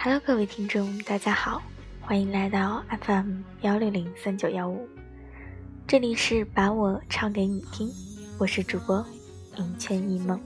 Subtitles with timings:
[0.00, 1.60] Hello，各位听众，大家好，
[2.00, 4.88] 欢迎来到 FM 幺六零三九幺五，
[5.88, 7.90] 这里是把我唱给你听，
[8.38, 9.04] 我是主播
[9.56, 10.40] 银圈一梦。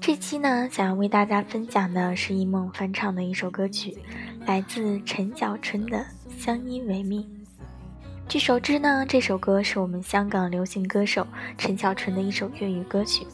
[0.00, 3.98] 这期呢，想要为大家分享的是一梦翻唱的一首歌曲，
[4.46, 5.98] 来自陈小春的
[6.38, 7.20] 《相依为命》。
[8.28, 11.26] 据熟知呢，这首歌是我们香港流行歌手
[11.58, 13.26] 陈小春的一首粤语歌曲，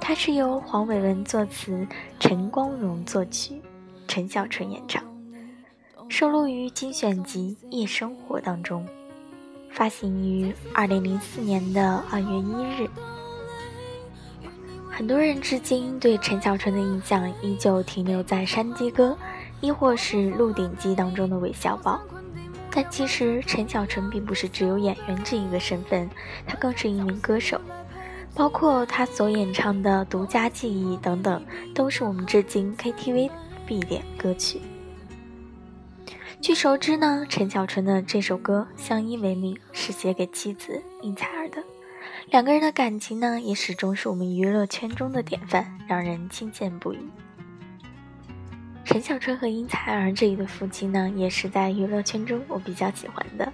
[0.00, 1.84] 它是由黄伟文作词，
[2.20, 3.60] 陈光荣作曲，
[4.14, 5.02] 陈小春演唱，
[6.10, 8.86] 收录于精选集《夜生活》当中，
[9.70, 12.90] 发行于二零零四年的二月一日。
[14.90, 19.16] 很多人至今对陈小春的印象依旧停留在山鸡歌，
[19.62, 21.98] 亦或是《鹿鼎记》当中的韦小宝。
[22.70, 26.06] 但其实陈小春并不是只有演员这一个身份，
[26.46, 27.58] 他更是一名歌手，
[28.34, 31.42] 包括他所演唱的《独家记忆》等等，
[31.74, 33.30] 都是我们至今 KTV
[33.72, 34.60] 必点歌曲。
[36.42, 41.56] 据熟知呢，陈小春的这首歌《相依为命》是写给妻子应采儿的，
[42.28, 46.98] 两个人的感情呢，也始终是我们娱乐圈中的典范，让人钦羡不已。
[48.84, 53.50] 陈小春和应采儿这一对夫妻呢，也是在娱乐圈中我比较喜欢的。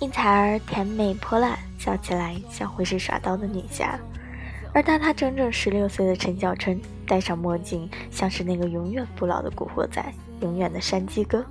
[0.00, 3.98] 应采儿甜美泼辣，笑起来像会是耍刀的女侠；
[4.74, 10.04] 而当他整整十六岁的陈小春，戴上墨镜，像是那个永远不老的古惑仔，
[10.40, 11.46] 永远的山鸡哥。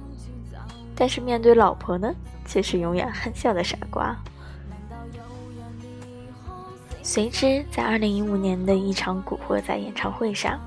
[0.94, 2.14] 但是面对老婆呢，
[2.46, 4.14] 却是永远憨笑的傻瓜。
[7.02, 10.60] 随之，在二零一五年的一场古惑仔演唱会上。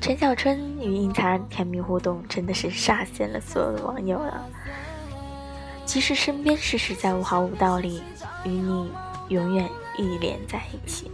[0.00, 4.46] 陈小春与应采儿甜蜜互动，真的是煞现了所有的网友了。
[5.84, 8.02] 即使身边事实再毫无道理，
[8.44, 8.90] 与你
[9.28, 9.68] 永远
[9.98, 11.10] 依连在一起。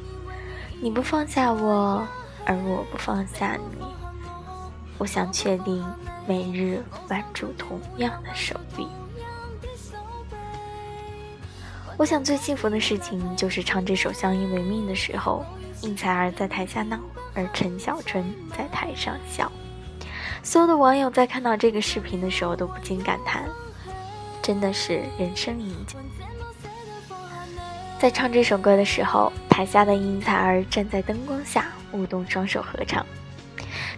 [0.84, 2.06] 你不放下我，
[2.44, 3.86] 而我不放下你。
[4.98, 5.82] 我想确定
[6.28, 8.86] 每日挽住同样的手臂。
[11.96, 15.42] 我想最幸福的事情就是唱这首《相依为命》的时候，
[15.80, 17.00] 应采儿在台下闹。
[17.32, 19.50] 而陈小春在台上笑，
[20.42, 23.48] 所有的网友在看到这个视频的时候都不禁感叹：
[24.42, 25.98] 真的是人生赢家。
[27.98, 33.06] 在唱这首歌的时候，台下的应采儿站在灯光下，舞动双手合唱，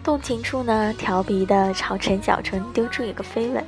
[0.04, 3.64] 动情处呢，调皮的朝陈小春丢出一个飞吻。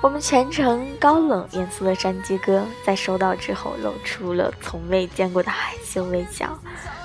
[0.00, 6.56] 我们全程高冷严肃的山鸡哥在收到之后，露出了从未见过的害羞微笑。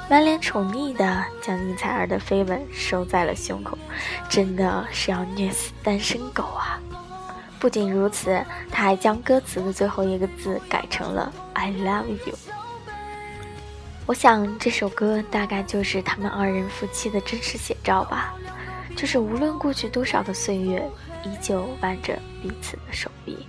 [0.08, 3.75] 满脸宠溺的将应采儿的飞吻收在了胸口，
[4.29, 6.79] 真的是要虐死单身狗啊！
[7.59, 12.35] 不仅如此，他还将歌词的最后一个字改成了 “I love you”。
[14.07, 18.34] 我想这首歌大概就是他们二人夫妻的真实写照吧，
[18.95, 20.90] 就是无论过去多少的岁月，
[21.25, 23.46] 依旧挽着彼此的手臂。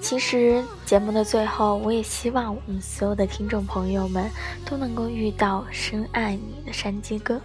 [0.00, 4.30] 其实节目的最后，我也希望我们所有的听众朋友们
[4.64, 7.40] 都能够遇到深爱你的山鸡哥，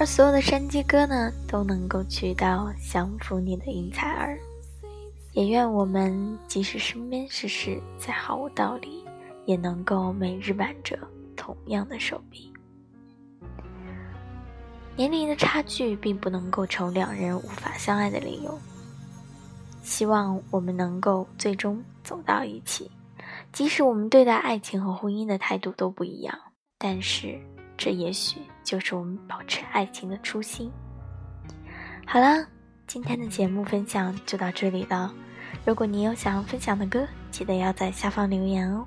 [0.00, 4.36] 而所有的山鸡哥呢，都能够娶到降服你的应采儿。
[5.32, 9.03] 也愿我们即使身边事事再毫无道理，
[9.46, 10.98] 也能够每日挽着
[11.36, 12.52] 同样的手臂。
[14.96, 18.58] 年龄的差距并不能构成两人无法相爱的理由。
[19.82, 22.90] 希望我们能够最终走到一起，
[23.52, 26.38] 即使我们对待爱情和婚姻的态度都不一样，
[26.78, 27.38] 但是
[27.76, 30.70] 这也许就是我们保持爱情的初心。
[32.06, 32.46] 好了，
[32.86, 35.12] 今天的节目分享就到这里了。
[35.66, 38.86] 如果你有想要分享的歌，记得要在下方留言哦。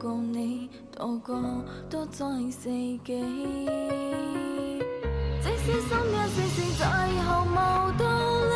[0.00, 1.38] 共你，度过
[1.90, 3.00] 多在四季。
[5.42, 6.86] 即使心一丝丝再
[7.22, 7.54] 毫无
[7.98, 8.04] 道
[8.48, 8.54] 理，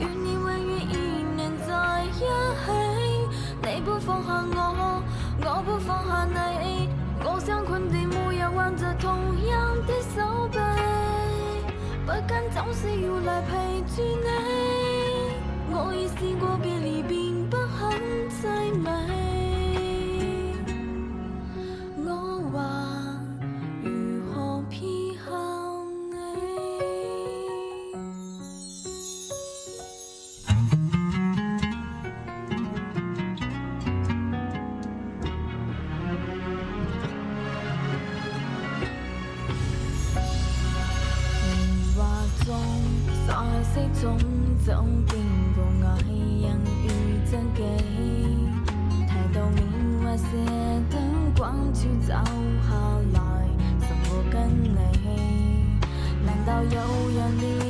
[0.00, 0.58] 愿你永远
[0.90, 0.92] 依
[1.36, 2.20] 连在一起。
[3.62, 5.00] 你不放下我，
[5.40, 6.88] 我不放下你。
[7.24, 9.08] 我想困地每日挽着同
[9.46, 10.58] 样的手臂，
[12.04, 14.26] 不间总是要来陪住你。
[15.72, 17.29] 我已试过别离，并
[43.98, 44.18] 种
[44.64, 45.18] 种经
[45.54, 46.46] 过，我一人
[46.84, 46.86] 遇
[47.24, 47.58] 知己。
[49.06, 49.58] 提到棉
[50.02, 50.24] 花石，
[50.90, 50.94] 灯
[51.36, 52.22] 光处走下
[53.14, 53.18] 来，
[53.80, 54.68] 怎么跟你？
[56.24, 56.68] 难道有
[57.16, 57.69] 人？